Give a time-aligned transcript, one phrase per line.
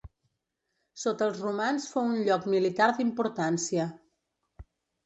[1.01, 3.89] Sota els romans fou un lloc militar d'importància.